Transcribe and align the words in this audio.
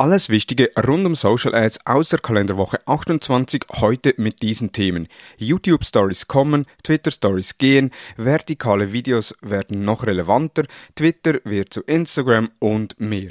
Alles 0.00 0.28
Wichtige 0.28 0.70
rund 0.86 1.04
um 1.06 1.16
Social 1.16 1.56
Ads 1.56 1.84
aus 1.84 2.10
der 2.10 2.20
Kalenderwoche 2.20 2.78
28 2.86 3.64
heute 3.80 4.14
mit 4.16 4.42
diesen 4.42 4.70
Themen. 4.70 5.08
YouTube 5.38 5.84
Stories 5.84 6.28
kommen, 6.28 6.66
Twitter 6.84 7.10
Stories 7.10 7.58
gehen, 7.58 7.90
vertikale 8.16 8.92
Videos 8.92 9.34
werden 9.40 9.84
noch 9.84 10.06
relevanter, 10.06 10.66
Twitter 10.94 11.40
wird 11.42 11.74
zu 11.74 11.80
Instagram 11.80 12.48
und 12.60 13.00
mehr. 13.00 13.30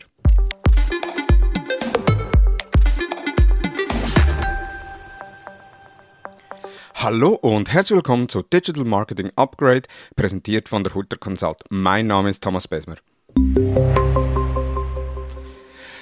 Hallo 6.96 7.30
und 7.36 7.72
herzlich 7.72 7.96
willkommen 7.96 8.28
zu 8.28 8.42
Digital 8.42 8.84
Marketing 8.84 9.32
Upgrade, 9.38 9.84
präsentiert 10.18 10.68
von 10.68 10.84
der 10.84 10.94
Hutter 10.94 11.16
Consult. 11.16 11.60
Mein 11.70 12.08
Name 12.08 12.30
ist 12.30 12.44
Thomas 12.44 12.68
Besmer. 12.68 12.98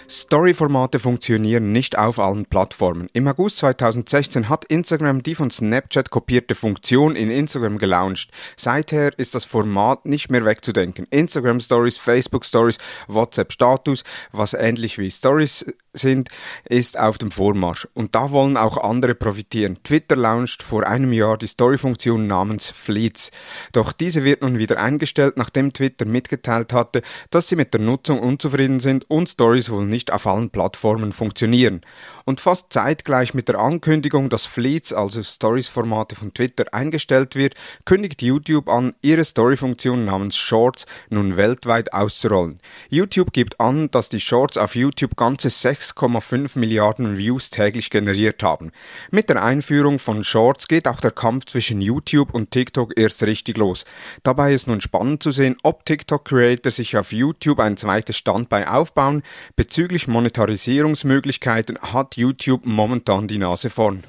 Story-Formate 0.09 0.99
funktionieren 0.99 1.71
nicht 1.71 1.97
auf 1.97 2.19
allen 2.19 2.45
Plattformen. 2.45 3.07
Im 3.13 3.27
August 3.27 3.57
2016 3.57 4.49
hat 4.49 4.65
Instagram 4.65 5.23
die 5.23 5.35
von 5.35 5.49
Snapchat 5.49 6.09
kopierte 6.09 6.55
Funktion 6.55 7.15
in 7.15 7.31
Instagram 7.31 7.77
gelauncht. 7.77 8.29
Seither 8.55 9.17
ist 9.17 9.35
das 9.35 9.45
Format 9.45 10.05
nicht 10.05 10.29
mehr 10.29 10.45
wegzudenken. 10.45 11.07
Instagram 11.09 11.59
Stories, 11.59 11.97
Facebook 11.97 12.45
Stories, 12.45 12.77
WhatsApp 13.07 13.51
Status, 13.51 14.03
was 14.31 14.53
ähnlich 14.53 14.97
wie 14.97 15.09
Stories 15.09 15.65
sind, 15.97 16.29
ist 16.65 16.99
auf 16.99 17.17
dem 17.17 17.31
Vormarsch. 17.31 17.87
Und 17.93 18.15
da 18.15 18.31
wollen 18.31 18.57
auch 18.57 18.77
andere 18.77 19.15
profitieren. 19.15 19.77
Twitter 19.83 20.15
launcht 20.15 20.63
vor 20.63 20.87
einem 20.87 21.13
Jahr 21.13 21.37
die 21.37 21.47
Story-Funktion 21.47 22.27
namens 22.27 22.71
Fleets. 22.71 23.31
Doch 23.71 23.91
diese 23.91 24.23
wird 24.23 24.41
nun 24.41 24.57
wieder 24.57 24.79
eingestellt, 24.79 25.37
nachdem 25.37 25.73
Twitter 25.73 26.05
mitgeteilt 26.05 26.73
hatte, 26.73 27.01
dass 27.29 27.47
sie 27.47 27.55
mit 27.55 27.73
der 27.73 27.81
Nutzung 27.81 28.19
unzufrieden 28.19 28.79
sind 28.79 29.09
und 29.09 29.29
Stories 29.29 29.69
wohl 29.69 29.85
nicht 29.85 30.11
auf 30.11 30.27
allen 30.27 30.49
Plattformen 30.49 31.11
funktionieren. 31.11 31.81
Und 32.25 32.41
fast 32.41 32.73
zeitgleich 32.73 33.33
mit 33.33 33.49
der 33.49 33.59
Ankündigung, 33.59 34.29
dass 34.29 34.45
Fleets, 34.45 34.91
also 34.91 35.23
Stories-Formate 35.23 36.15
von 36.15 36.33
Twitter, 36.33 36.65
eingestellt 36.73 37.35
wird, 37.35 37.53
kündigt 37.85 38.21
YouTube 38.21 38.67
an, 38.67 38.95
ihre 39.01 39.23
Story-Funktion 39.23 40.05
namens 40.05 40.35
Shorts 40.35 40.85
nun 41.09 41.37
weltweit 41.37 41.93
auszurollen. 41.93 42.59
YouTube 42.89 43.31
gibt 43.31 43.59
an, 43.59 43.89
dass 43.91 44.09
die 44.09 44.19
Shorts 44.19 44.57
auf 44.57 44.75
YouTube 44.75 45.15
ganze 45.15 45.47
6,5 45.47 46.59
Milliarden 46.59 47.17
Views 47.17 47.49
täglich 47.49 47.89
generiert 47.89 48.43
haben. 48.43 48.71
Mit 49.11 49.29
der 49.29 49.43
Einführung 49.43 49.99
von 49.99 50.23
Shorts 50.23 50.67
geht 50.67 50.87
auch 50.87 50.99
der 50.99 51.11
Kampf 51.11 51.45
zwischen 51.45 51.79
YouTube 51.79 52.33
und 52.33 52.51
TikTok 52.51 52.99
erst 52.99 53.23
richtig 53.23 53.57
los. 53.57 53.85
Dabei 54.23 54.53
ist 54.53 54.67
nun 54.67 54.81
spannend 54.81 55.23
zu 55.23 55.31
sehen, 55.31 55.57
ob 55.63 55.85
TikTok-Creator 55.85 56.71
sich 56.71 56.97
auf 56.97 57.13
YouTube 57.13 57.59
ein 57.59 57.77
zweites 57.77 58.17
Standbein 58.17 58.67
aufbauen 58.67 59.23
bezüglich 59.55 59.85
Bezüglich 59.85 60.07
Monetarisierungsmöglichkeiten 60.07 61.77
hat 61.79 62.14
YouTube 62.17 62.65
momentan 62.65 63.27
die 63.27 63.37
Nase 63.37 63.69
vorn 63.69 64.03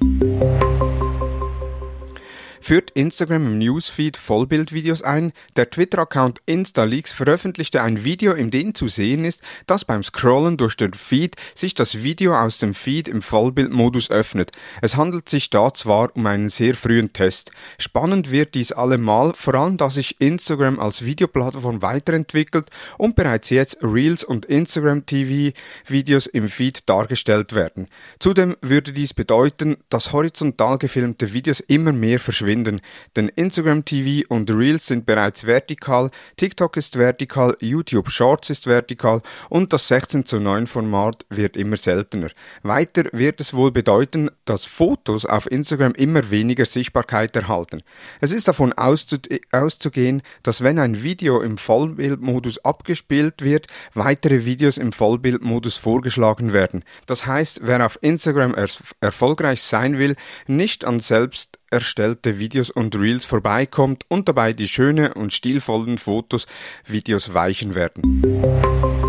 führt 2.67 2.91
Instagram 2.91 3.47
im 3.47 3.59
Newsfeed 3.59 4.17
Vollbildvideos 4.17 5.03
ein. 5.03 5.33
Der 5.55 5.70
Twitter-Account 5.70 6.41
InstaLeaks 6.47 7.12
veröffentlichte 7.12 7.81
ein 7.81 8.03
Video, 8.03 8.33
in 8.33 8.50
dem 8.50 8.75
zu 8.75 8.89
sehen 8.89 9.25
ist, 9.25 9.41
dass 9.69 9.84
beim 9.84 10.03
Scrollen 10.03 10.56
durch 10.56 10.77
den 10.77 10.92
Feed 10.92 11.36
sich 11.55 11.77
das 11.77 12.03
Video 12.03 12.34
aus 12.34 12.58
dem 12.58 12.75
Feed 12.75 13.06
im 13.06 13.23
Vollbildmodus 13.23 14.11
öffnet. 14.11 14.50
Es 14.83 14.97
handelt 14.97 15.28
sich 15.28 15.48
da 15.50 15.73
zwar 15.75 16.17
um 16.17 16.27
einen 16.27 16.48
sehr 16.48 16.75
frühen 16.75 17.12
Test. 17.12 17.53
Spannend 17.78 18.33
wird 18.33 18.56
dies 18.56 18.73
allemal, 18.73 19.34
vor 19.36 19.55
allem 19.55 19.77
da 19.77 19.89
sich 19.89 20.20
Instagram 20.20 20.80
als 20.80 21.05
Videoplattform 21.05 21.83
weiterentwickelt 21.83 22.69
und 22.98 23.14
bereits 23.14 23.51
jetzt 23.51 23.78
Reels 23.80 24.25
und 24.25 24.45
Instagram 24.45 25.06
TV 25.06 25.56
Videos 25.86 26.27
im 26.27 26.48
Feed 26.48 26.89
dargestellt 26.89 27.55
werden. 27.55 27.86
Zudem 28.19 28.56
würde 28.61 28.92
dies 28.92 29.14
bedeuten, 29.14 29.77
dass 29.89 30.12
horizontal 30.12 30.78
gefilmte 30.78 31.33
Videos 31.33 31.61
immer 31.61 31.92
mehr 31.92 32.19
verschwinden 32.19 32.55
verschwinden, 32.56 32.80
denn 33.14 33.28
Instagram 33.28 33.84
TV 33.84 34.26
und 34.28 34.50
Reels 34.50 34.86
sind 34.86 35.06
bereits 35.06 35.46
vertikal, 35.46 36.11
TikTok 36.36 36.77
ist 36.77 36.98
vertikal, 36.98 37.56
YouTube 37.61 38.11
Shorts 38.11 38.50
ist 38.50 38.67
vertikal 38.67 39.22
und 39.48 39.72
das 39.72 39.89
16 39.89 40.24
zu 40.24 40.40
9 40.40 40.66
Format 40.66 41.24
wird 41.30 41.56
immer 41.56 41.77
seltener. 41.77 42.30
Weiter 42.62 43.05
wird 43.12 43.40
es 43.40 43.55
wohl 43.55 43.72
bedeuten, 43.72 44.30
dass 44.45 44.64
Fotos 44.64 45.27
auf 45.27 45.50
Instagram 45.50 45.92
immer 45.92 46.30
weniger 46.30 46.66
Sichtbarkeit 46.66 47.36
erhalten. 47.36 47.83
Es 48.20 48.33
ist 48.33 48.48
davon 48.48 48.72
auszugehen, 48.72 50.22
dass 50.42 50.62
wenn 50.62 50.78
ein 50.78 51.02
Video 51.02 51.40
im 51.40 51.58
Vollbildmodus 51.58 52.58
abgespielt 52.64 53.42
wird, 53.42 53.66
weitere 53.95 54.45
Videos 54.45 54.78
im 54.78 54.92
Vollbildmodus 54.92 55.77
vorgeschlagen 55.77 56.52
werden. 56.52 56.84
Das 57.06 57.27
heißt, 57.27 57.61
wer 57.62 57.84
auf 57.84 57.98
Instagram 58.00 58.55
erfolgreich 59.00 59.62
sein 59.62 59.98
will, 59.98 60.16
nicht 60.46 60.84
an 60.84 61.00
selbst 61.00 61.58
erstellte 61.70 62.38
Videos 62.38 62.70
und 62.70 62.94
Reels 62.96 63.24
vorbeikommt 63.24 64.04
und 64.08 64.28
dabei 64.28 64.52
die 64.52 64.68
schönen 64.68 65.12
und 65.12 65.32
stilvollen 65.32 65.98
Fotos, 65.98 66.46
Videos 66.84 67.34
weichen 67.34 67.74
werden. 67.74 69.04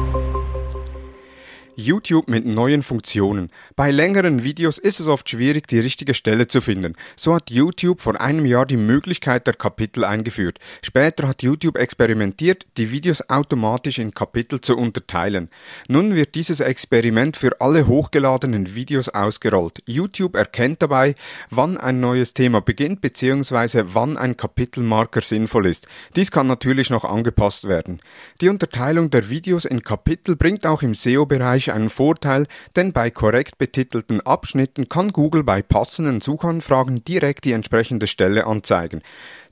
YouTube 1.79 2.27
mit 2.27 2.43
neuen 2.43 2.81
Funktionen. 2.81 3.49
Bei 3.75 3.91
längeren 3.91 4.43
Videos 4.43 4.79
ist 4.79 4.99
es 4.99 5.07
oft 5.07 5.29
schwierig, 5.29 5.67
die 5.67 5.79
richtige 5.79 6.15
Stelle 6.15 6.47
zu 6.47 6.59
finden. 6.59 6.95
So 7.15 7.35
hat 7.35 7.51
YouTube 7.51 8.01
vor 8.01 8.19
einem 8.19 8.47
Jahr 8.47 8.65
die 8.65 8.77
Möglichkeit 8.77 9.45
der 9.45 9.53
Kapitel 9.53 10.03
eingeführt. 10.03 10.57
Später 10.81 11.27
hat 11.27 11.43
YouTube 11.43 11.77
experimentiert, 11.77 12.65
die 12.77 12.89
Videos 12.91 13.29
automatisch 13.29 13.99
in 13.99 14.15
Kapitel 14.15 14.59
zu 14.59 14.75
unterteilen. 14.75 15.51
Nun 15.87 16.15
wird 16.15 16.33
dieses 16.33 16.61
Experiment 16.61 17.37
für 17.37 17.61
alle 17.61 17.85
hochgeladenen 17.85 18.73
Videos 18.73 19.09
ausgerollt. 19.09 19.83
YouTube 19.85 20.35
erkennt 20.35 20.81
dabei, 20.81 21.13
wann 21.51 21.77
ein 21.77 21.99
neues 21.99 22.33
Thema 22.33 22.59
beginnt 22.59 23.01
bzw. 23.01 23.83
wann 23.93 24.17
ein 24.17 24.35
Kapitelmarker 24.35 25.21
sinnvoll 25.21 25.67
ist. 25.67 25.85
Dies 26.15 26.31
kann 26.31 26.47
natürlich 26.47 26.89
noch 26.89 27.05
angepasst 27.05 27.67
werden. 27.67 28.01
Die 28.41 28.49
Unterteilung 28.49 29.11
der 29.11 29.29
Videos 29.29 29.63
in 29.63 29.83
Kapitel 29.83 30.35
bringt 30.35 30.65
auch 30.65 30.81
im 30.81 30.95
SEO-Bereich 30.95 31.66
natürlich 31.67 31.71
einen 31.71 31.89
Vorteil, 31.89 32.47
denn 32.75 32.93
bei 32.93 33.09
korrekt 33.09 33.57
betitelten 33.57 34.21
Abschnitten 34.21 34.89
kann 34.89 35.11
Google 35.11 35.43
bei 35.43 35.61
passenden 35.61 36.21
Suchanfragen 36.21 37.03
direkt 37.03 37.45
die 37.45 37.51
entsprechende 37.51 38.07
Stelle 38.07 38.45
anzeigen. 38.45 39.01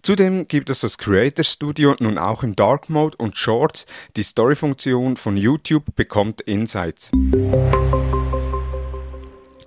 Zudem 0.02 0.48
gibt 0.48 0.70
es 0.70 0.82
das 0.82 0.98
Creator 0.98 1.44
Studio 1.44 1.96
nun 2.00 2.18
auch 2.18 2.44
im 2.44 2.56
Dark 2.56 2.90
Mode 2.90 3.18
und 3.18 3.38
Shorts. 3.38 3.86
Die 4.16 4.24
Story-Funktion 4.24 5.18
von 5.18 5.36
YouTube 5.36 5.96
bekommt 5.96 6.42
Insights. 6.42 7.12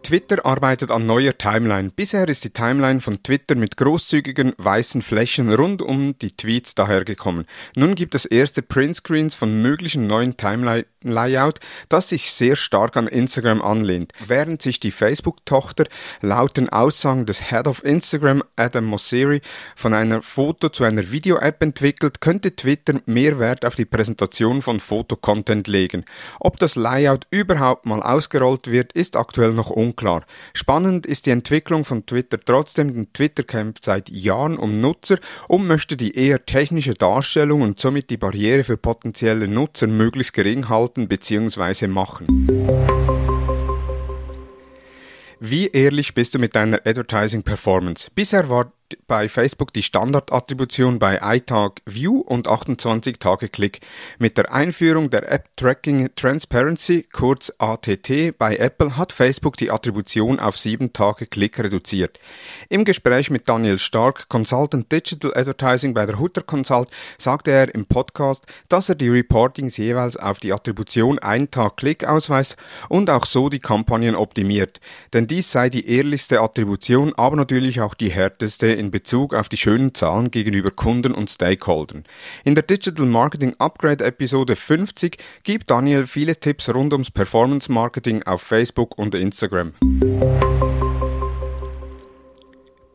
Twitter 0.09 0.47
arbeitet 0.47 0.91
an 0.91 1.05
neuer 1.05 1.37
Timeline. 1.37 1.91
Bisher 1.95 2.27
ist 2.31 2.43
die 2.43 2.49
Timeline 2.49 3.03
von 3.03 3.23
Twitter 3.23 3.55
mit 3.57 3.77
großzügigen 3.77 4.55
weißen 4.57 5.03
Flächen 5.03 5.53
rund 5.53 5.83
um 5.83 6.17
die 6.17 6.31
Tweets 6.31 6.75
dahergekommen. 6.75 7.45
Nun 7.77 7.95
gibt 7.95 8.15
es 8.15 8.25
erste 8.25 8.63
Printscreens 8.63 9.35
von 9.35 9.61
möglichen 9.61 10.07
neuen 10.07 10.39
Timeline-Layout, 10.39 11.61
das 11.91 12.09
sich 12.09 12.33
sehr 12.33 12.57
stark 12.57 12.97
an 12.97 13.07
Instagram 13.07 13.61
anlehnt. 13.61 14.13
Während 14.27 14.63
sich 14.63 14.81
die 14.81 14.93
Facebook-Tochter 14.93 15.85
laut 16.23 16.57
den 16.57 16.71
Aussagen 16.71 17.27
des 17.27 17.51
Head 17.51 17.67
of 17.67 17.85
Instagram, 17.85 18.43
Adam 18.57 18.87
Mosseri, 18.87 19.43
von 19.77 19.93
einer 19.93 20.23
Foto- 20.23 20.71
zu 20.71 20.85
einer 20.85 21.11
Video-App 21.11 21.63
entwickelt, 21.63 22.23
könnte 22.23 22.57
Twitter 22.57 23.03
mehr 23.05 23.39
Wert 23.39 23.67
auf 23.67 23.75
die 23.75 23.85
Präsentation 23.85 24.63
von 24.63 24.81
Fotocontent 24.81 25.69
legen. 25.69 26.07
Ob 26.41 26.59
das 26.59 26.77
Layout 26.77 27.27
überhaupt 27.31 27.85
mal 27.85 28.03
ausgerollt 28.03 28.71
wird, 28.71 28.95
ist 28.95 29.15
aktuell 29.15 29.53
noch 29.53 29.69
unklar 29.69 29.98
unklar. 29.99 30.25
Spannend 30.55 31.07
ist 31.07 31.27
die 31.27 31.31
Entwicklung 31.31 31.85
von 31.85 32.07
Twitter 32.07 32.39
trotzdem, 32.41 32.95
denn 32.95 33.13
Twitter 33.13 33.43
kämpft 33.43 33.85
seit 33.85 34.09
Jahren 34.09 34.57
um 34.57 34.81
Nutzer 34.81 35.19
und 35.49 35.67
möchte 35.67 35.97
die 35.97 36.17
eher 36.17 36.45
technische 36.47 36.95
Darstellung 36.95 37.63
und 37.63 37.81
somit 37.81 38.11
die 38.11 38.17
Barriere 38.17 38.65
für 38.65 38.77
potenzielle 38.77 39.49
Nutzer 39.49 39.87
möglichst 39.87 40.35
gering 40.35 40.69
halten 40.69 41.09
bzw. 41.09 41.89
machen. 41.89 42.27
Wie 45.41 45.69
ehrlich 45.69 46.15
bist 46.15 46.35
du 46.35 46.39
mit 46.39 46.57
deiner 46.57 46.79
Advertising 46.85 47.43
Performance? 47.43 48.11
Bisher 48.15 48.49
war 48.49 48.73
bei 49.07 49.29
Facebook 49.29 49.73
die 49.73 49.83
Standardattribution 49.83 50.99
bei 50.99 51.19
iTag 51.23 51.83
View 51.85 52.21
und 52.21 52.49
28 52.49 53.19
Tage 53.19 53.49
Klick. 53.49 53.81
Mit 54.19 54.39
der 54.39 54.53
Einführung 54.53 55.11
der 55.11 55.31
App 55.31 55.49
Tracking 55.57 56.09
Transparency, 56.17 57.07
kurz 57.13 57.53
ATT, 57.59 58.39
bei 58.39 58.57
Apple 58.57 58.97
hat 58.97 59.13
Facebook 59.13 59.57
die 59.57 59.71
Attribution 59.71 60.41
auf 60.41 60.57
7 60.57 60.93
Tage 60.93 61.27
Klick 61.27 61.59
reduziert. 61.59 62.19
Im 62.69 62.85
Gespräch 62.85 63.31
mit 63.31 63.49
Daniel 63.49 63.79
Stark, 63.79 64.29
Consultant 64.29 64.91
Digital 64.91 65.37
Advertising 65.37 65.95
bei 65.95 66.07
der 66.07 66.19
Hutter 66.19 66.43
Consult, 66.43 66.89
sagte 67.19 67.51
er 67.51 67.75
im 67.75 67.87
Podcast, 67.87 68.47
dass 68.69 68.89
er 68.89 68.95
die 68.95 69.09
Reportings 69.09 69.77
jeweils 69.77 70.17
auf 70.17 70.39
die 70.41 70.53
Attribution 70.53 71.19
1 71.19 71.51
Tag 71.51 71.77
Klick 71.77 72.05
ausweist 72.05 72.57
und 72.89 73.11
auch 73.11 73.27
so 73.27 73.49
die 73.49 73.59
Kampagnen 73.59 74.15
optimiert. 74.15 74.81
Denn 75.13 75.27
dies 75.27 75.53
sei 75.53 75.69
die 75.69 75.89
ehrlichste 75.89 76.41
Attribution, 76.41 77.13
aber 77.17 77.37
natürlich 77.37 77.81
auch 77.81 77.95
die 77.95 78.11
härteste 78.11 78.78
in 78.79 78.91
Bezug 78.91 79.35
auf 79.35 79.49
die 79.49 79.57
schönen 79.57 79.95
Zahlen 79.95 80.31
gegenüber 80.31 80.71
Kunden 80.71 81.13
und 81.13 81.31
Stakeholdern. 81.31 82.05
In 82.45 82.55
der 82.55 82.63
Digital 82.63 83.07
Marketing 83.07 83.55
Upgrade 83.59 84.05
Episode 84.05 84.57
50 84.57 85.19
gibt 85.43 85.71
Daniel 85.71 86.07
viele 86.07 86.37
Tipps 86.37 86.73
rund 86.73 86.93
ums 86.93 87.11
Performance 87.11 87.71
Marketing 87.71 88.23
auf 88.23 88.43
Facebook 88.43 88.97
und 88.97 89.15
Instagram. 89.15 89.75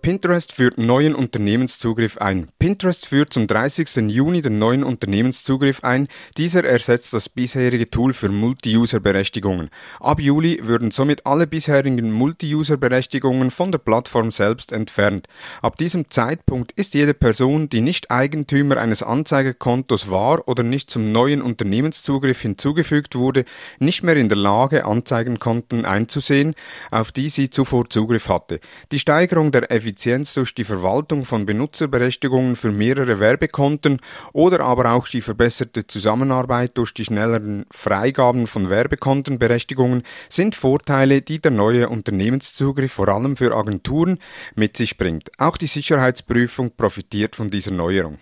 Pinterest 0.04 0.52
führt 0.52 0.78
neuen 0.78 1.16
Unternehmenszugriff 1.16 2.18
ein. 2.18 2.50
Pinterest 2.60 3.06
führt 3.08 3.32
zum 3.32 3.48
30. 3.48 4.12
Juni 4.14 4.42
den 4.42 4.60
neuen 4.60 4.84
Unternehmenszugriff 4.84 5.82
ein. 5.82 6.10
Dieser 6.36 6.66
ersetzt 6.66 7.14
das 7.14 7.30
bisherige 7.30 7.90
Tool 7.90 8.12
für 8.12 8.28
Multi-User-Berechtigungen. 8.28 9.70
Ab 10.02 10.20
Juli 10.20 10.60
würden 10.62 10.92
somit 10.92 11.26
alle 11.26 11.48
bisherigen 11.48 12.12
Multi-User-Berechtigungen 12.12 13.50
von 13.50 13.72
der 13.72 13.80
Plattform 13.80 14.32
selbst 14.32 14.74
entfernt. 14.74 15.28
Ab 15.62 15.78
diesem 15.78 16.10
Zeitpunkt 16.10 16.74
ist 16.74 16.96
jede 16.96 17.14
Person, 17.14 17.70
die 17.70 17.80
nicht 17.80 18.12
Eigentümer 18.12 18.76
eines 18.76 19.04
Anzeigekontos 19.04 20.12
war 20.12 20.50
oder 20.50 20.64
nicht 20.64 20.92
zum 20.92 21.14
neuen 21.14 21.42
Unternehmenszugriff 21.42 22.42
hinzugefügt 22.42 23.16
wurde, 23.16 23.46
nicht 23.80 24.04
mehr 24.04 24.18
in 24.18 24.28
der 24.28 24.38
Lage, 24.38 24.84
Anzeigenkonten 24.84 25.86
einzusehen, 25.86 26.56
auf 26.92 27.14
die 27.14 27.30
sie 27.30 27.50
zuvor 27.50 27.90
Zugriff 27.90 28.28
hatte. 28.28 28.60
Die 28.92 29.00
Steigerung 29.00 29.54
der 29.54 29.72
Effizienz 29.72 29.93
Effizienz 29.94 30.34
durch 30.34 30.56
die 30.56 30.63
Verwaltung 30.63 31.24
von 31.24 31.45
Benutzerberechtigungen 31.45 32.56
für 32.56 32.72
mehrere 32.72 33.19
Werbekonten 33.19 34.01
oder 34.34 34.62
aber 34.62 34.92
auch 34.92 35.07
die 35.07 35.22
verbesserte 35.22 35.86
Zusammenarbeit 35.86 36.78
durch 36.80 36.95
die 36.95 37.06
schnelleren 37.06 37.66
Freigaben 37.69 38.48
von 38.48 38.72
Werbekontenberechtigungen 38.72 40.01
sind 40.30 40.56
Vorteile, 40.56 41.22
die 41.22 41.40
der 41.40 41.51
neue 41.51 41.90
Unternehmenszugriff 41.90 42.92
vor 42.92 43.07
allem 43.07 43.38
für 43.38 43.56
Agenturen 43.56 44.18
mit 44.56 44.78
sich 44.78 44.98
bringt. 44.98 45.30
Auch 45.38 45.57
die 45.57 45.68
Sicherheitsprüfung 45.68 46.72
profitiert 46.75 47.36
von 47.36 47.51
dieser 47.51 47.72
Neuerung. 47.72 48.18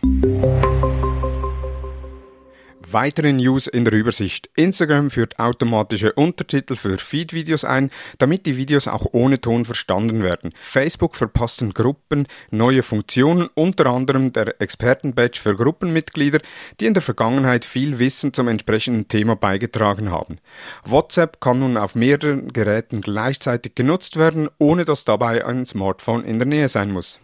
Weitere 2.93 3.31
News 3.31 3.67
in 3.67 3.85
der 3.85 3.93
Übersicht. 3.93 4.49
Instagram 4.55 5.11
führt 5.11 5.39
automatische 5.39 6.11
Untertitel 6.11 6.75
für 6.75 6.97
Feed-Videos 6.97 7.63
ein, 7.63 7.89
damit 8.17 8.45
die 8.45 8.57
Videos 8.57 8.89
auch 8.89 9.05
ohne 9.13 9.39
Ton 9.39 9.63
verstanden 9.63 10.23
werden. 10.23 10.51
Facebook 10.61 11.15
verpassen 11.15 11.73
Gruppen 11.73 12.27
neue 12.49 12.83
Funktionen, 12.83 13.47
unter 13.53 13.85
anderem 13.85 14.33
der 14.33 14.59
Experten-Badge 14.59 15.39
für 15.39 15.55
Gruppenmitglieder, 15.55 16.39
die 16.79 16.85
in 16.85 16.93
der 16.93 17.03
Vergangenheit 17.03 17.63
viel 17.63 17.97
Wissen 17.97 18.33
zum 18.33 18.49
entsprechenden 18.49 19.07
Thema 19.07 19.37
beigetragen 19.37 20.11
haben. 20.11 20.39
WhatsApp 20.83 21.39
kann 21.39 21.59
nun 21.59 21.77
auf 21.77 21.95
mehreren 21.95 22.51
Geräten 22.51 22.99
gleichzeitig 22.99 23.73
genutzt 23.73 24.17
werden, 24.17 24.49
ohne 24.59 24.83
dass 24.83 25.05
dabei 25.05 25.45
ein 25.45 25.65
Smartphone 25.65 26.25
in 26.25 26.39
der 26.39 26.47
Nähe 26.47 26.67
sein 26.67 26.91
muss. 26.91 27.19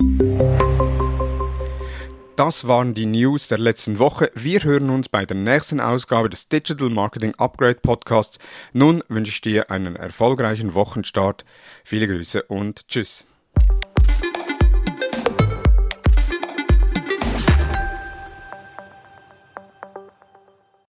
Das 2.37 2.67
waren 2.67 2.93
die 2.93 3.07
News 3.07 3.47
der 3.47 3.57
letzten 3.57 3.97
Woche. 3.97 4.29
Wir 4.35 4.63
hören 4.63 4.91
uns 4.91 5.09
bei 5.09 5.25
der 5.25 5.35
nächsten 5.35 5.79
Ausgabe 5.79 6.29
des 6.29 6.47
Digital 6.47 6.91
Marketing 6.91 7.33
Upgrade 7.39 7.79
Podcasts. 7.81 8.37
Nun 8.73 9.03
wünsche 9.07 9.31
ich 9.31 9.41
dir 9.41 9.71
einen 9.71 9.95
erfolgreichen 9.95 10.75
Wochenstart. 10.75 11.45
Viele 11.83 12.07
Grüße 12.07 12.43
und 12.43 12.87
Tschüss. 12.89 13.25